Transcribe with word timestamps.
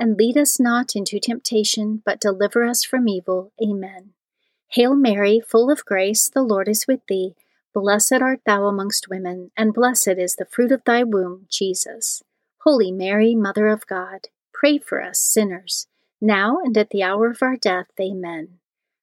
and 0.00 0.16
lead 0.16 0.36
us 0.38 0.58
not 0.58 0.96
into 0.96 1.20
temptation, 1.20 2.02
but 2.04 2.18
deliver 2.18 2.64
us 2.64 2.82
from 2.82 3.06
evil. 3.06 3.52
Amen. 3.62 4.14
Hail 4.68 4.94
Mary, 4.94 5.40
full 5.46 5.70
of 5.70 5.84
grace, 5.84 6.30
the 6.30 6.42
Lord 6.42 6.68
is 6.68 6.86
with 6.88 7.00
thee. 7.06 7.34
Blessed 7.74 8.14
art 8.14 8.40
thou 8.46 8.64
amongst 8.64 9.10
women, 9.10 9.50
and 9.56 9.74
blessed 9.74 10.16
is 10.16 10.36
the 10.36 10.46
fruit 10.46 10.72
of 10.72 10.82
thy 10.84 11.04
womb, 11.04 11.46
Jesus. 11.50 12.22
Holy 12.64 12.90
Mary, 12.90 13.34
Mother 13.34 13.68
of 13.68 13.86
God, 13.86 14.28
pray 14.54 14.78
for 14.78 15.02
us 15.02 15.20
sinners, 15.20 15.86
now 16.20 16.58
and 16.64 16.76
at 16.78 16.90
the 16.90 17.02
hour 17.02 17.28
of 17.30 17.42
our 17.42 17.56
death. 17.56 17.88
Amen. 18.00 18.58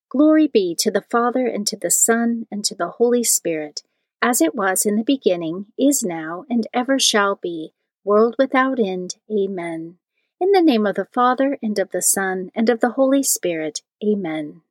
Glory 0.10 0.48
be 0.48 0.76
to 0.80 0.90
the 0.90 1.06
Father, 1.12 1.46
and 1.46 1.68
to 1.68 1.78
the 1.78 1.92
Son, 1.92 2.48
and 2.50 2.66
to 2.66 2.74
the 2.74 2.90
Holy 2.90 3.24
Spirit, 3.24 3.84
as 4.22 4.42
it 4.42 4.56
was 4.56 4.86
in 4.86 4.96
the 4.96 5.04
beginning, 5.04 5.68
is 5.78 6.02
now, 6.02 6.46
and 6.50 6.66
ever 6.74 6.98
shall 6.98 7.36
be, 7.36 7.74
world 8.04 8.36
without 8.40 8.80
end. 8.80 9.16
Amen. 9.32 9.98
In 10.40 10.52
the 10.52 10.62
name 10.62 10.86
of 10.86 10.94
the 10.94 11.08
Father, 11.16 11.58
and 11.64 11.80
of 11.80 11.90
the 11.90 12.02
Son, 12.02 12.52
and 12.54 12.70
of 12.70 12.80
the 12.80 12.92
Holy 12.92 13.24
Spirit. 13.24 13.82
Amen. 14.04 14.62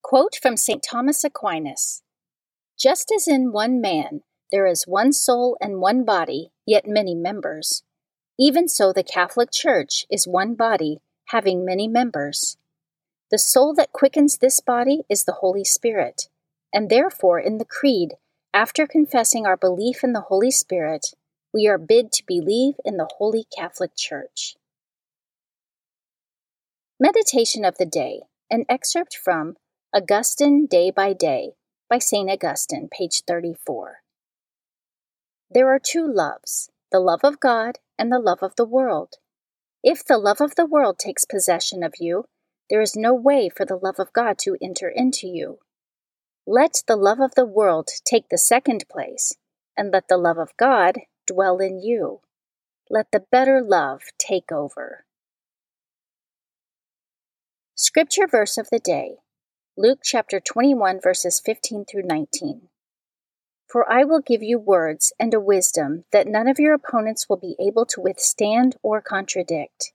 Quote 0.00 0.36
from 0.40 0.56
St. 0.56 0.80
Thomas 0.80 1.24
Aquinas 1.24 2.04
Just 2.78 3.10
as 3.10 3.26
in 3.26 3.50
one 3.50 3.80
man 3.80 4.22
there 4.52 4.66
is 4.66 4.86
one 4.86 5.12
soul 5.12 5.56
and 5.60 5.80
one 5.80 6.04
body, 6.04 6.52
yet 6.64 6.86
many 6.86 7.16
members, 7.16 7.82
even 8.38 8.68
so 8.68 8.92
the 8.92 9.02
Catholic 9.02 9.50
Church 9.50 10.06
is 10.08 10.28
one 10.28 10.54
body, 10.54 11.00
having 11.26 11.64
many 11.64 11.88
members. 11.88 12.56
The 13.32 13.38
soul 13.38 13.74
that 13.74 13.92
quickens 13.92 14.38
this 14.38 14.60
body 14.60 15.02
is 15.08 15.24
the 15.24 15.38
Holy 15.40 15.64
Spirit, 15.64 16.28
and 16.72 16.88
therefore 16.88 17.40
in 17.40 17.58
the 17.58 17.64
Creed, 17.64 18.14
after 18.52 18.86
confessing 18.86 19.46
our 19.46 19.56
belief 19.56 20.04
in 20.04 20.12
the 20.12 20.26
Holy 20.28 20.52
Spirit, 20.52 21.14
we 21.54 21.68
are 21.68 21.78
bid 21.78 22.10
to 22.10 22.24
believe 22.26 22.74
in 22.84 22.96
the 22.96 23.08
Holy 23.18 23.46
Catholic 23.56 23.92
Church. 23.96 24.56
Meditation 26.98 27.64
of 27.64 27.78
the 27.78 27.86
Day, 27.86 28.22
an 28.50 28.64
excerpt 28.68 29.16
from 29.16 29.54
Augustine 29.94 30.66
Day 30.66 30.90
by 30.90 31.12
Day 31.12 31.52
by 31.88 31.98
St. 31.98 32.28
Augustine, 32.28 32.88
page 32.90 33.22
34. 33.28 33.98
There 35.48 35.72
are 35.72 35.78
two 35.78 36.04
loves 36.04 36.70
the 36.90 36.98
love 36.98 37.20
of 37.22 37.38
God 37.38 37.78
and 37.96 38.10
the 38.10 38.18
love 38.18 38.42
of 38.42 38.56
the 38.56 38.64
world. 38.64 39.14
If 39.84 40.04
the 40.04 40.18
love 40.18 40.40
of 40.40 40.56
the 40.56 40.66
world 40.66 40.98
takes 40.98 41.24
possession 41.24 41.84
of 41.84 41.94
you, 42.00 42.24
there 42.68 42.80
is 42.80 42.96
no 42.96 43.14
way 43.14 43.48
for 43.48 43.64
the 43.64 43.78
love 43.80 44.00
of 44.00 44.12
God 44.12 44.38
to 44.40 44.56
enter 44.60 44.88
into 44.88 45.28
you. 45.28 45.60
Let 46.48 46.82
the 46.88 46.96
love 46.96 47.20
of 47.20 47.36
the 47.36 47.46
world 47.46 47.90
take 48.04 48.28
the 48.28 48.38
second 48.38 48.86
place, 48.90 49.34
and 49.76 49.92
let 49.92 50.08
the 50.08 50.16
love 50.16 50.38
of 50.38 50.56
God 50.56 50.98
dwell 51.26 51.58
in 51.58 51.80
you. 51.80 52.20
Let 52.90 53.12
the 53.12 53.24
better 53.30 53.62
love 53.62 54.02
take 54.18 54.52
over. 54.52 55.04
Scripture 57.74 58.26
verse 58.26 58.56
of 58.56 58.68
the 58.70 58.78
day 58.78 59.16
Luke 59.76 60.00
chapter 60.04 60.38
21, 60.38 61.00
verses 61.02 61.40
15 61.44 61.84
through 61.84 62.04
19. 62.04 62.68
For 63.66 63.90
I 63.90 64.04
will 64.04 64.20
give 64.20 64.42
you 64.42 64.58
words 64.58 65.12
and 65.18 65.34
a 65.34 65.40
wisdom 65.40 66.04
that 66.12 66.28
none 66.28 66.46
of 66.46 66.60
your 66.60 66.74
opponents 66.74 67.28
will 67.28 67.38
be 67.38 67.56
able 67.58 67.84
to 67.86 68.00
withstand 68.00 68.76
or 68.82 69.00
contradict. 69.00 69.92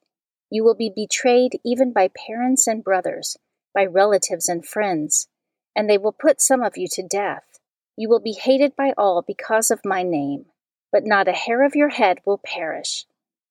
You 0.49 0.65
will 0.65 0.75
be 0.75 0.91
betrayed 0.93 1.59
even 1.63 1.93
by 1.93 2.09
parents 2.27 2.67
and 2.67 2.83
brothers, 2.83 3.37
by 3.73 3.85
relatives 3.85 4.49
and 4.49 4.65
friends, 4.65 5.29
and 5.73 5.89
they 5.89 5.97
will 5.97 6.11
put 6.11 6.41
some 6.41 6.61
of 6.61 6.75
you 6.75 6.87
to 6.91 7.03
death. 7.03 7.59
You 7.95 8.09
will 8.09 8.19
be 8.19 8.33
hated 8.33 8.75
by 8.75 8.93
all 8.97 9.23
because 9.25 9.71
of 9.71 9.85
my 9.85 10.03
name 10.03 10.47
but 10.91 11.05
not 11.05 11.27
a 11.27 11.33
hair 11.33 11.63
of 11.63 11.75
your 11.75 11.89
head 11.89 12.17
will 12.25 12.41
perish. 12.43 13.05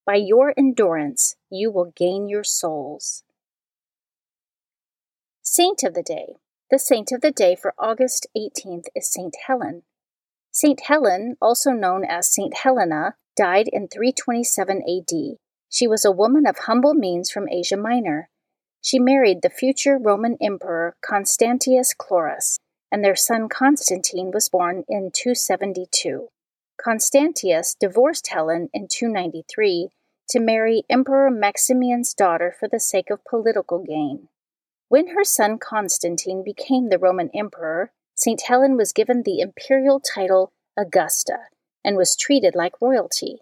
By 0.07 0.17
your 0.17 0.55
endurance, 0.57 1.37
you 1.51 1.71
will 1.71 1.93
gain 1.97 2.29
your 2.29 2.45
souls. 2.45 3.25
Saint 5.43 5.83
of 5.83 5.95
the 5.95 6.03
Day. 6.03 6.37
The 6.71 6.79
saint 6.79 7.13
of 7.13 7.23
the 7.23 7.31
day 7.31 7.57
for 7.57 7.75
August 7.79 8.27
18th 8.37 8.87
is 8.95 9.11
Saint 9.11 9.35
Helen. 9.47 9.83
Saint 10.51 10.81
Helen, 10.87 11.37
also 11.41 11.71
known 11.71 12.05
as 12.05 12.33
Saint 12.33 12.59
Helena, 12.59 13.15
died 13.37 13.69
in 13.73 13.89
327 13.89 14.83
AD. 14.83 15.39
She 15.71 15.87
was 15.87 16.05
a 16.05 16.11
woman 16.11 16.47
of 16.47 16.59
humble 16.67 16.95
means 16.95 17.31
from 17.31 17.49
Asia 17.49 17.77
Minor. 17.77 18.29
She 18.83 18.99
married 18.99 19.43
the 19.43 19.51
future 19.51 19.99
Roman 19.99 20.37
Emperor 20.41 20.97
Constantius 21.03 21.95
Chlorus, 21.95 22.59
and 22.91 23.05
their 23.05 23.17
son 23.17 23.49
Constantine 23.49 24.31
was 24.33 24.49
born 24.49 24.85
in 24.89 25.11
272. 25.15 26.29
Constantius 26.83 27.75
divorced 27.79 28.29
Helen 28.29 28.69
in 28.73 28.87
293 28.89 29.89
to 30.31 30.41
marry 30.41 30.85
Emperor 30.89 31.31
Maximian's 31.31 32.15
daughter 32.15 32.55
for 32.59 32.69
the 32.69 32.79
sake 32.79 33.11
of 33.11 33.25
political 33.29 33.81
gain. 33.81 34.29
When 34.89 35.09
her 35.09 35.25
son 35.25 35.59
Constantine 35.59 36.43
became 36.45 36.89
the 36.89 36.99
Roman 36.99 37.31
emperor, 37.35 37.93
St. 38.15 38.41
Helen 38.43 38.77
was 38.77 38.93
given 38.93 39.23
the 39.23 39.41
imperial 39.41 40.01
title 40.01 40.53
Augusta 40.77 41.39
and 41.85 41.97
was 41.97 42.17
treated 42.17 42.55
like 42.55 42.81
royalty. 42.81 43.39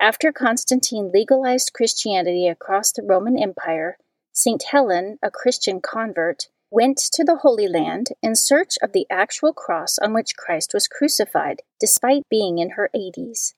After 0.00 0.32
Constantine 0.32 1.10
legalized 1.12 1.72
Christianity 1.72 2.48
across 2.48 2.92
the 2.92 3.02
Roman 3.02 3.38
Empire, 3.38 3.96
St. 4.32 4.62
Helen, 4.62 5.18
a 5.22 5.30
Christian 5.30 5.80
convert, 5.80 6.48
went 6.76 6.98
to 6.98 7.24
the 7.24 7.36
Holy 7.36 7.66
Land 7.66 8.08
in 8.22 8.36
search 8.36 8.74
of 8.82 8.92
the 8.92 9.06
actual 9.08 9.54
cross 9.54 9.96
on 9.98 10.12
which 10.12 10.36
Christ 10.36 10.72
was 10.74 10.86
crucified, 10.86 11.62
despite 11.80 12.28
being 12.28 12.58
in 12.58 12.72
her 12.72 12.90
80s. 12.94 13.54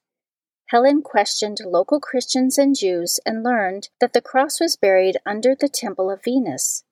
Helen 0.67 1.03
questioned 1.03 1.59
local 1.67 1.99
Christians 1.99 2.59
and 2.59 2.77
Jews 2.77 3.19
and 3.27 3.43
learned 3.43 3.89
that 4.01 4.13
the 4.13 4.21
cross 4.21 4.61
was 4.61 4.77
buried 4.77 5.17
under 5.27 5.57
the 5.57 5.69
Temple 5.69 6.13
of 6.13 6.23
Venus. 6.23 6.85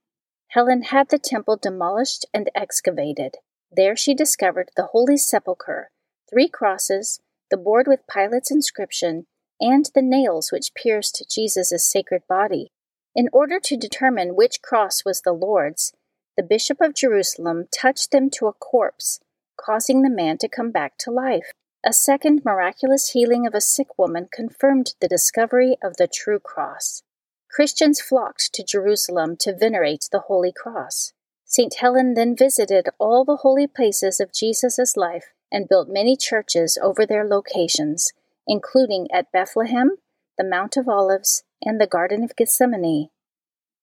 Helen 0.48 0.82
had 0.82 1.10
the 1.10 1.18
temple 1.20 1.56
demolished 1.56 2.26
and 2.34 2.50
excavated. 2.56 3.36
There 3.70 3.94
she 3.94 4.12
discovered 4.12 4.70
the 4.74 4.86
Holy 4.86 5.18
Sepulchre, 5.18 5.90
three 6.28 6.48
crosses, 6.48 7.20
the 7.52 7.56
board 7.56 7.86
with 7.86 8.08
Pilate's 8.12 8.50
inscription, 8.50 9.26
and 9.60 9.88
the 9.94 10.02
nails 10.02 10.50
which 10.50 10.74
pierced 10.74 11.22
Jesus' 11.30 11.88
sacred 11.88 12.22
body. 12.28 12.72
In 13.14 13.28
order 13.32 13.60
to 13.60 13.76
determine 13.76 14.34
which 14.34 14.60
cross 14.60 15.04
was 15.04 15.22
the 15.22 15.32
Lord's, 15.32 15.92
the 16.36 16.42
Bishop 16.42 16.80
of 16.80 16.94
Jerusalem 16.94 17.66
touched 17.72 18.10
them 18.10 18.28
to 18.30 18.46
a 18.46 18.52
corpse, 18.52 19.20
causing 19.56 20.02
the 20.02 20.10
man 20.10 20.38
to 20.38 20.48
come 20.48 20.70
back 20.70 20.98
to 20.98 21.10
life. 21.10 21.52
A 21.84 21.92
second 21.92 22.44
miraculous 22.44 23.10
healing 23.10 23.46
of 23.46 23.54
a 23.54 23.60
sick 23.60 23.98
woman 23.98 24.28
confirmed 24.30 24.94
the 25.00 25.08
discovery 25.08 25.76
of 25.82 25.96
the 25.96 26.06
true 26.06 26.38
cross. 26.38 27.02
Christians 27.50 28.00
flocked 28.00 28.52
to 28.52 28.64
Jerusalem 28.64 29.36
to 29.40 29.56
venerate 29.56 30.08
the 30.12 30.24
Holy 30.26 30.52
Cross. 30.52 31.12
St. 31.44 31.74
Helen 31.74 32.14
then 32.14 32.36
visited 32.36 32.88
all 32.98 33.24
the 33.24 33.36
holy 33.36 33.66
places 33.66 34.20
of 34.20 34.34
Jesus' 34.34 34.96
life 34.96 35.32
and 35.50 35.68
built 35.68 35.88
many 35.88 36.16
churches 36.16 36.76
over 36.82 37.06
their 37.06 37.24
locations, 37.24 38.12
including 38.46 39.06
at 39.12 39.32
Bethlehem, 39.32 39.92
the 40.36 40.44
Mount 40.44 40.76
of 40.76 40.88
Olives, 40.88 41.44
and 41.62 41.80
the 41.80 41.86
Garden 41.86 42.24
of 42.24 42.36
Gethsemane. 42.36 43.08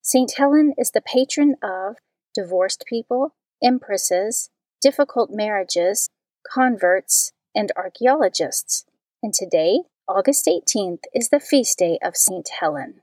St. 0.02 0.34
Helen 0.36 0.74
is 0.78 0.90
the 0.90 1.00
patron 1.00 1.56
of 1.62 1.96
divorced 2.34 2.84
people, 2.86 3.34
empresses, 3.62 4.50
difficult 4.80 5.30
marriages, 5.30 6.10
converts, 6.50 7.32
and 7.54 7.72
archaeologists. 7.76 8.84
And 9.22 9.32
today, 9.32 9.80
August 10.06 10.46
18th, 10.46 11.04
is 11.14 11.30
the 11.30 11.40
feast 11.40 11.78
day 11.78 11.98
of 12.02 12.16
St. 12.16 12.48
Helen. 12.60 13.00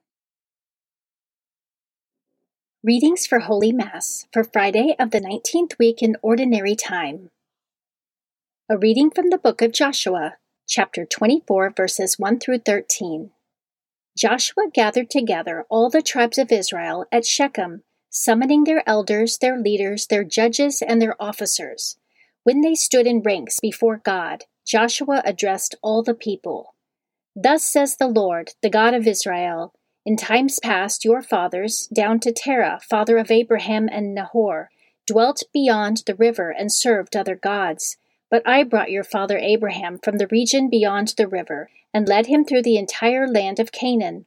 Readings 2.84 3.28
for 3.28 3.40
Holy 3.40 3.72
Mass 3.72 4.28
for 4.34 4.44
Friday 4.44 4.96
of 5.00 5.12
the 5.12 5.22
19th 5.22 5.78
week 5.80 6.02
in 6.02 6.18
Ordinary 6.22 6.76
Time. 6.76 7.30
A 8.70 8.78
reading 8.78 9.12
from 9.12 9.30
the 9.30 9.38
book 9.38 9.62
of 9.62 9.72
Joshua, 9.72 10.36
chapter 10.68 11.06
24, 11.06 11.74
verses 11.76 12.18
1 12.18 12.40
through 12.40 12.60
13. 12.60 13.32
Joshua 14.18 14.64
gathered 14.74 15.10
together 15.10 15.66
all 15.70 15.90
the 15.90 16.02
tribes 16.02 16.38
of 16.38 16.52
Israel 16.52 17.06
at 17.12 17.26
Shechem, 17.26 17.84
summoning 18.12 18.66
their 18.66 18.88
elders, 18.88 19.40
their 19.40 19.58
leaders, 19.58 20.06
their 20.08 20.24
judges, 20.24 20.84
and 20.86 21.02
their 21.02 21.20
officers. 21.20 21.98
When 22.44 22.62
they 22.62 22.76
stood 22.76 23.08
in 23.08 23.22
ranks 23.22 23.60
before 23.60 23.98
God, 23.98 24.44
Joshua 24.68 25.24
addressed 25.26 25.74
all 25.82 26.04
the 26.04 26.14
people. 26.14 26.76
Thus 27.36 27.64
says 27.64 27.98
the 27.98 28.08
Lord, 28.08 28.52
the 28.62 28.70
God 28.70 28.94
of 28.94 29.08
Israel 29.08 29.74
in 30.06 30.18
times 30.18 30.60
past, 30.60 31.06
your 31.06 31.22
fathers, 31.22 31.88
down 31.94 32.20
to 32.22 32.32
Terah, 32.32 32.80
father 32.90 33.18
of 33.18 33.30
Abraham 33.30 33.88
and 33.92 34.16
Nahor, 34.16 34.72
dwelt 35.06 35.44
beyond 35.54 36.04
the 36.08 36.16
river 36.16 36.50
and 36.50 36.74
served 36.74 37.16
other 37.16 37.36
gods. 37.36 37.98
But 38.30 38.42
I 38.48 38.64
brought 38.64 38.90
your 38.90 39.04
father 39.04 39.38
Abraham 39.38 40.00
from 40.04 40.18
the 40.18 40.28
region 40.28 40.70
beyond 40.70 41.10
the 41.18 41.28
river 41.28 41.70
and 41.94 42.08
led 42.08 42.28
him 42.28 42.46
through 42.46 42.64
the 42.64 42.78
entire 42.78 43.28
land 43.28 43.60
of 43.60 43.72
Canaan. 43.72 44.26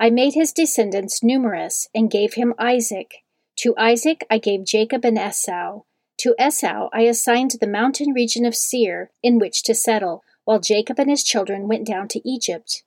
I 0.00 0.10
made 0.10 0.34
his 0.34 0.52
descendants 0.52 1.22
numerous 1.24 1.88
and 1.92 2.10
gave 2.10 2.34
him 2.34 2.54
Isaac. 2.58 3.24
To 3.56 3.74
Isaac 3.76 4.24
I 4.30 4.38
gave 4.38 4.64
Jacob 4.64 5.04
and 5.04 5.18
Esau. 5.18 5.80
To 6.18 6.34
Esau 6.40 6.88
I 6.92 7.02
assigned 7.02 7.56
the 7.60 7.66
mountain 7.66 8.12
region 8.12 8.44
of 8.44 8.54
Seir 8.54 9.10
in 9.22 9.38
which 9.38 9.64
to 9.64 9.74
settle, 9.74 10.22
while 10.44 10.60
Jacob 10.60 11.00
and 11.00 11.10
his 11.10 11.24
children 11.24 11.66
went 11.66 11.86
down 11.86 12.06
to 12.08 12.28
Egypt. 12.28 12.84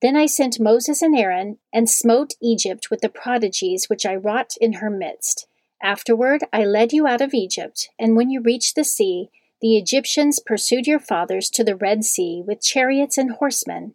Then 0.00 0.16
I 0.16 0.26
sent 0.26 0.58
Moses 0.58 1.02
and 1.02 1.16
Aaron, 1.16 1.58
and 1.72 1.88
smote 1.88 2.34
Egypt 2.40 2.90
with 2.90 3.02
the 3.02 3.08
prodigies 3.08 3.88
which 3.88 4.06
I 4.06 4.16
wrought 4.16 4.54
in 4.60 4.74
her 4.74 4.90
midst. 4.90 5.46
Afterward 5.82 6.44
I 6.52 6.64
led 6.64 6.92
you 6.92 7.06
out 7.06 7.20
of 7.20 7.34
Egypt, 7.34 7.90
and 7.98 8.16
when 8.16 8.30
you 8.30 8.40
reached 8.40 8.74
the 8.74 8.84
sea, 8.84 9.28
the 9.60 9.76
Egyptians 9.76 10.40
pursued 10.40 10.86
your 10.86 10.98
fathers 10.98 11.50
to 11.50 11.64
the 11.64 11.76
Red 11.76 12.04
Sea 12.04 12.42
with 12.46 12.62
chariots 12.62 13.18
and 13.18 13.32
horsemen. 13.32 13.94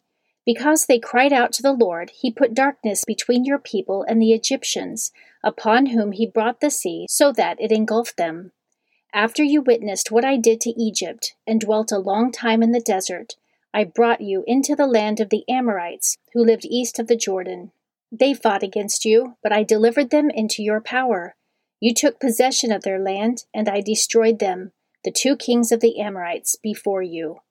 Because 0.52 0.88
they 0.88 0.98
cried 0.98 1.32
out 1.32 1.54
to 1.54 1.62
the 1.62 1.74
Lord, 1.74 2.10
he 2.10 2.32
put 2.32 2.56
darkness 2.56 3.06
between 3.06 3.46
your 3.46 3.60
people 3.60 4.02
and 4.02 4.20
the 4.20 4.34
Egyptians, 4.34 5.12
upon 5.44 5.86
whom 5.86 6.12
he 6.12 6.26
brought 6.26 6.60
the 6.60 6.72
sea, 6.72 7.06
so 7.08 7.32
that 7.34 7.62
it 7.62 7.72
engulfed 7.72 8.18
them. 8.18 8.52
After 9.14 9.44
you 9.44 9.62
witnessed 9.62 10.10
what 10.10 10.26
I 10.26 10.38
did 10.38 10.60
to 10.62 10.72
Egypt, 10.72 11.36
and 11.46 11.62
dwelt 11.62 11.92
a 11.92 12.00
long 12.00 12.32
time 12.32 12.64
in 12.64 12.72
the 12.72 12.80
desert, 12.80 13.36
I 13.76 13.84
brought 13.84 14.22
you 14.22 14.44
into 14.48 14.76
the 14.76 14.88
land 14.88 15.20
of 15.20 15.30
the 15.30 15.48
Amorites, 15.48 16.18
who 16.34 16.44
lived 16.44 16.66
east 16.66 16.98
of 16.98 17.06
the 17.06 17.16
Jordan. 17.16 17.72
They 18.12 18.34
fought 18.34 18.64
against 18.64 19.06
you, 19.06 19.36
but 19.44 19.54
I 19.54 19.62
delivered 19.62 20.10
them 20.10 20.32
into 20.32 20.64
your 20.64 20.82
power. 20.82 21.36
You 21.80 21.94
took 21.94 22.20
possession 22.20 22.72
of 22.72 22.82
their 22.82 22.98
land, 22.98 23.44
and 23.54 23.70
I 23.70 23.82
destroyed 23.82 24.40
them, 24.40 24.72
the 25.04 25.12
two 25.12 25.36
kings 25.36 25.72
of 25.72 25.80
the 25.80 26.00
Amorites, 26.00 26.56
before 26.56 27.04
you. 27.04 27.42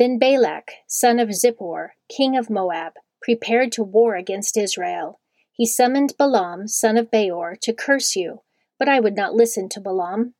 Then 0.00 0.18
Balak, 0.18 0.76
son 0.86 1.18
of 1.18 1.28
Zippor, 1.28 1.90
king 2.08 2.34
of 2.34 2.48
Moab, 2.48 2.94
prepared 3.20 3.70
to 3.72 3.84
war 3.84 4.16
against 4.16 4.56
Israel. 4.56 5.20
He 5.52 5.66
summoned 5.66 6.16
Balaam, 6.16 6.68
son 6.68 6.96
of 6.96 7.10
Beor, 7.10 7.54
to 7.60 7.74
curse 7.74 8.16
you, 8.16 8.40
but 8.78 8.88
I 8.88 8.98
would 8.98 9.14
not 9.14 9.34
listen 9.34 9.68
to 9.68 9.80
Balaam. 9.80 10.32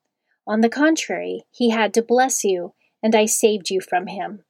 On 0.46 0.62
the 0.62 0.70
contrary, 0.70 1.44
he 1.50 1.68
had 1.68 1.92
to 1.92 2.02
bless 2.02 2.42
you, 2.42 2.72
and 3.02 3.14
I 3.14 3.26
saved 3.26 3.68
you 3.68 3.82
from 3.82 4.06
him. 4.06 4.44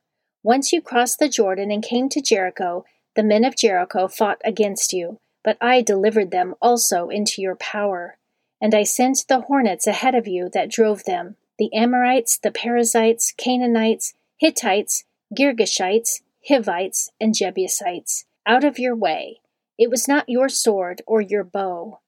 Once 0.44 0.72
you 0.72 0.80
crossed 0.80 1.18
the 1.18 1.28
Jordan 1.28 1.72
and 1.72 1.82
came 1.82 2.08
to 2.10 2.22
Jericho, 2.22 2.84
the 3.16 3.24
men 3.24 3.44
of 3.44 3.56
Jericho 3.56 4.06
fought 4.06 4.40
against 4.44 4.92
you, 4.92 5.18
but 5.42 5.58
I 5.60 5.82
delivered 5.82 6.30
them 6.30 6.54
also 6.62 7.08
into 7.08 7.42
your 7.42 7.56
power. 7.56 8.16
And 8.60 8.76
I 8.76 8.84
sent 8.84 9.24
the 9.28 9.40
hornets 9.40 9.88
ahead 9.88 10.14
of 10.14 10.28
you 10.28 10.48
that 10.52 10.70
drove 10.70 11.02
them 11.02 11.34
the 11.58 11.74
Amorites, 11.74 12.38
the 12.38 12.52
Perizzites, 12.52 13.32
Canaanites, 13.36 14.14
Hittites, 14.40 15.04
Girgashites, 15.38 16.22
Hivites, 16.48 17.10
and 17.20 17.34
Jebusites 17.34 18.24
out 18.46 18.64
of 18.64 18.78
your 18.78 18.96
way. 18.96 19.40
It 19.76 19.90
was 19.90 20.08
not 20.08 20.30
your 20.30 20.48
sword 20.48 21.02
or 21.06 21.20
your 21.20 21.44
bow. 21.44 22.00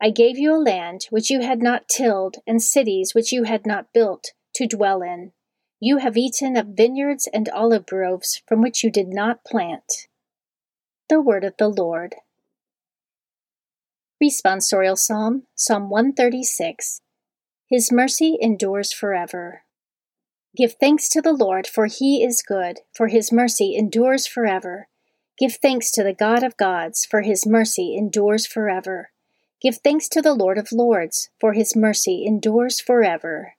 I 0.00 0.10
gave 0.10 0.36
you 0.36 0.52
a 0.52 0.58
land 0.58 1.06
which 1.10 1.30
you 1.30 1.40
had 1.40 1.62
not 1.62 1.88
tilled, 1.88 2.38
and 2.48 2.60
cities 2.60 3.14
which 3.14 3.30
you 3.30 3.44
had 3.44 3.64
not 3.64 3.92
built, 3.94 4.32
to 4.56 4.66
dwell 4.66 5.02
in. 5.02 5.30
You 5.78 5.98
have 5.98 6.16
eaten 6.16 6.56
of 6.56 6.74
vineyards 6.76 7.28
and 7.32 7.48
olive 7.50 7.86
groves 7.86 8.42
from 8.48 8.60
which 8.60 8.82
you 8.82 8.90
did 8.90 9.08
not 9.08 9.44
plant. 9.44 10.08
The 11.08 11.20
Word 11.20 11.44
of 11.44 11.54
the 11.58 11.68
Lord. 11.68 12.16
Responsorial 14.20 14.98
Psalm, 14.98 15.44
Psalm 15.54 15.88
136. 15.90 17.02
His 17.68 17.92
mercy 17.92 18.36
endures 18.40 18.92
forever. 18.92 19.62
Give 20.54 20.74
thanks 20.74 21.08
to 21.10 21.22
the 21.22 21.32
Lord, 21.32 21.66
for 21.66 21.86
he 21.86 22.22
is 22.22 22.42
good, 22.42 22.80
for 22.94 23.08
his 23.08 23.32
mercy 23.32 23.74
endures 23.74 24.26
forever. 24.26 24.88
Give 25.38 25.54
thanks 25.54 25.90
to 25.92 26.02
the 26.02 26.12
God 26.12 26.42
of 26.42 26.58
gods, 26.58 27.06
for 27.06 27.22
his 27.22 27.46
mercy 27.46 27.96
endures 27.96 28.46
forever. 28.46 29.10
Give 29.62 29.76
thanks 29.76 30.08
to 30.08 30.20
the 30.20 30.34
Lord 30.34 30.58
of 30.58 30.70
lords, 30.70 31.30
for 31.40 31.54
his 31.54 31.74
mercy 31.74 32.26
endures 32.26 32.80
forever. 32.80 33.54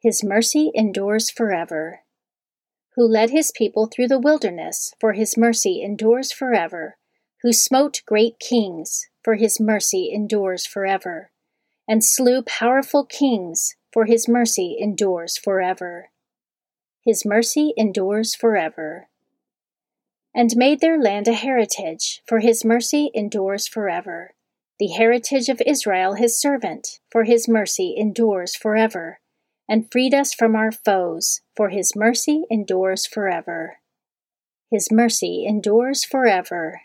His 0.00 0.22
mercy 0.22 0.70
endures 0.74 1.30
forever. 1.30 2.00
Who 2.94 3.08
led 3.08 3.30
his 3.30 3.50
people 3.50 3.86
through 3.86 4.08
the 4.08 4.20
wilderness, 4.20 4.92
for 5.00 5.14
his 5.14 5.38
mercy 5.38 5.82
endures 5.82 6.30
forever. 6.30 6.98
Who 7.42 7.54
smote 7.54 8.02
great 8.06 8.38
kings, 8.38 9.06
for 9.24 9.36
his 9.36 9.58
mercy 9.58 10.10
endures 10.12 10.66
forever. 10.66 11.30
And 11.88 12.04
slew 12.04 12.42
powerful 12.42 13.06
kings, 13.06 13.76
for 13.92 14.04
his 14.04 14.28
mercy 14.28 14.76
endures 14.78 15.36
forever. 15.36 16.10
His 17.04 17.24
mercy 17.24 17.72
endures 17.76 18.34
forever. 18.34 19.08
And 20.34 20.56
made 20.56 20.80
their 20.80 20.98
land 20.98 21.28
a 21.28 21.34
heritage, 21.34 22.22
for 22.26 22.40
his 22.40 22.64
mercy 22.64 23.10
endures 23.14 23.66
forever. 23.66 24.34
The 24.78 24.88
heritage 24.88 25.48
of 25.48 25.60
Israel 25.66 26.14
his 26.14 26.40
servant, 26.40 27.00
for 27.10 27.24
his 27.24 27.48
mercy 27.48 27.94
endures 27.96 28.56
forever 28.56 29.20
and 29.68 29.90
freed 29.90 30.12
us 30.12 30.34
from 30.34 30.54
our 30.54 30.70
foes, 30.70 31.40
for 31.56 31.70
his 31.70 31.96
mercy 31.96 32.44
endures 32.50 33.06
forever. 33.06 33.78
His 34.70 34.90
mercy 34.90 35.46
endures 35.46 36.04
forever. 36.04 36.82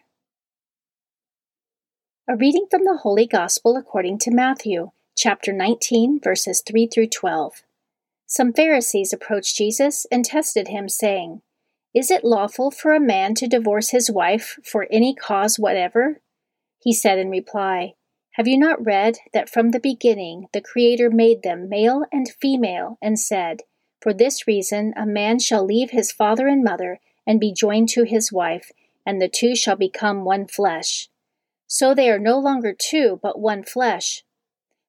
A 2.29 2.35
reading 2.37 2.67
from 2.69 2.83
the 2.83 2.99
Holy 3.03 3.25
Gospel 3.25 3.75
according 3.75 4.19
to 4.19 4.31
Matthew, 4.31 4.91
chapter 5.17 5.51
19, 5.51 6.21
verses 6.23 6.63
3 6.65 6.87
through 6.87 7.07
12. 7.07 7.63
Some 8.27 8.53
Pharisees 8.53 9.13
approached 9.13 9.55
Jesus 9.55 10.05
and 10.11 10.23
tested 10.23 10.67
him, 10.67 10.89
saying, 10.89 11.41
Is 11.95 12.11
it 12.11 12.23
lawful 12.23 12.69
for 12.69 12.93
a 12.93 12.99
man 12.99 13.33
to 13.35 13.47
divorce 13.47 13.89
his 13.89 14.11
wife 14.11 14.59
for 14.63 14.87
any 14.91 15.15
cause 15.15 15.57
whatever? 15.57 16.21
He 16.79 16.93
said 16.93 17.17
in 17.17 17.29
reply, 17.29 17.95
have 18.37 18.47
you 18.47 18.55
not 18.55 18.85
read 18.85 19.17
that 19.33 19.49
from 19.49 19.71
the 19.71 19.79
beginning 19.79 20.45
the 20.53 20.61
Creator 20.61 21.09
made 21.09 21.41
them 21.41 21.67
male 21.67 22.03
and 22.11 22.29
female, 22.39 22.99
and 23.01 23.19
said, 23.19 23.61
For 23.99 24.13
this 24.13 24.45
reason 24.45 24.93
a 24.95 25.07
man 25.07 25.39
shall 25.39 25.65
leave 25.65 25.89
his 25.89 26.11
father 26.11 26.47
and 26.47 26.63
mother, 26.63 26.99
and 27.25 27.39
be 27.39 27.51
joined 27.51 27.89
to 27.89 28.03
his 28.03 28.31
wife, 28.31 28.71
and 29.07 29.19
the 29.19 29.27
two 29.27 29.55
shall 29.55 29.75
become 29.75 30.23
one 30.23 30.45
flesh? 30.45 31.09
So 31.65 31.95
they 31.95 32.11
are 32.11 32.19
no 32.19 32.37
longer 32.37 32.75
two, 32.77 33.19
but 33.23 33.39
one 33.39 33.63
flesh. 33.63 34.23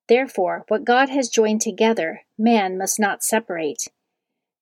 Therefore, 0.09 0.65
what 0.69 0.85
God 0.85 1.09
has 1.11 1.29
joined 1.29 1.61
together, 1.61 2.23
man 2.39 2.79
must 2.79 2.99
not 2.99 3.23
separate. 3.23 3.89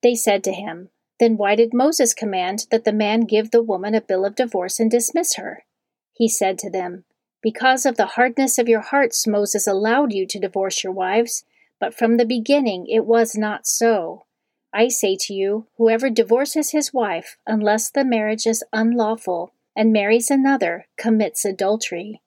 They 0.02 0.14
said 0.14 0.42
to 0.44 0.52
him, 0.52 0.90
Then 1.20 1.36
why 1.36 1.54
did 1.54 1.72
Moses 1.72 2.14
command 2.14 2.66
that 2.70 2.84
the 2.84 2.92
man 2.92 3.20
give 3.22 3.50
the 3.50 3.62
woman 3.62 3.94
a 3.94 4.00
bill 4.00 4.24
of 4.24 4.34
divorce 4.34 4.80
and 4.80 4.90
dismiss 4.90 5.36
her? 5.36 5.64
He 6.12 6.28
said 6.28 6.58
to 6.58 6.70
them, 6.70 7.04
because 7.46 7.86
of 7.86 7.96
the 7.96 8.06
hardness 8.06 8.58
of 8.58 8.68
your 8.68 8.80
hearts, 8.80 9.24
Moses 9.24 9.68
allowed 9.68 10.12
you 10.12 10.26
to 10.26 10.40
divorce 10.40 10.82
your 10.82 10.92
wives, 10.92 11.44
but 11.78 11.94
from 11.94 12.16
the 12.16 12.24
beginning 12.24 12.86
it 12.88 13.06
was 13.06 13.36
not 13.36 13.68
so. 13.68 14.24
I 14.72 14.88
say 14.88 15.16
to 15.20 15.32
you, 15.32 15.68
whoever 15.76 16.10
divorces 16.10 16.72
his 16.72 16.92
wife, 16.92 17.36
unless 17.46 17.88
the 17.88 18.04
marriage 18.04 18.46
is 18.46 18.64
unlawful, 18.72 19.52
and 19.76 19.92
marries 19.92 20.28
another 20.28 20.86
commits 20.98 21.44
adultery. 21.44 22.20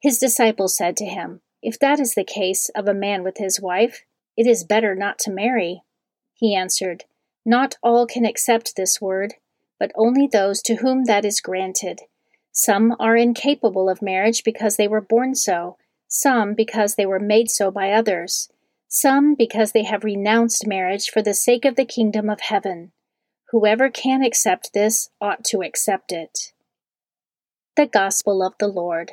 His 0.00 0.16
disciples 0.16 0.74
said 0.74 0.96
to 0.96 1.04
him, 1.04 1.42
If 1.62 1.78
that 1.78 2.00
is 2.00 2.14
the 2.14 2.24
case 2.24 2.70
of 2.70 2.88
a 2.88 2.94
man 2.94 3.22
with 3.22 3.36
his 3.36 3.60
wife, 3.60 4.04
it 4.36 4.46
is 4.46 4.64
better 4.64 4.94
not 4.94 5.18
to 5.20 5.30
marry. 5.30 5.82
He 6.34 6.54
answered, 6.54 7.04
Not 7.44 7.76
all 7.82 8.06
can 8.06 8.24
accept 8.24 8.76
this 8.76 9.00
word, 9.00 9.34
but 9.78 9.92
only 9.94 10.26
those 10.26 10.62
to 10.62 10.76
whom 10.76 11.04
that 11.04 11.24
is 11.24 11.40
granted. 11.40 12.00
Some 12.52 12.96
are 12.98 13.16
incapable 13.16 13.88
of 13.88 14.02
marriage 14.02 14.42
because 14.44 14.76
they 14.76 14.88
were 14.88 15.00
born 15.00 15.34
so, 15.34 15.76
some 16.08 16.54
because 16.54 16.94
they 16.94 17.06
were 17.06 17.20
made 17.20 17.50
so 17.50 17.70
by 17.70 17.92
others, 17.92 18.50
some 18.88 19.34
because 19.34 19.72
they 19.72 19.84
have 19.84 20.02
renounced 20.02 20.66
marriage 20.66 21.10
for 21.10 21.22
the 21.22 21.34
sake 21.34 21.64
of 21.64 21.76
the 21.76 21.84
kingdom 21.84 22.28
of 22.28 22.40
heaven. 22.40 22.92
Whoever 23.50 23.88
can 23.88 24.22
accept 24.22 24.72
this 24.72 25.10
ought 25.20 25.44
to 25.46 25.62
accept 25.62 26.12
it. 26.12 26.52
The 27.76 27.86
Gospel 27.86 28.42
of 28.42 28.54
the 28.58 28.68
Lord. 28.68 29.12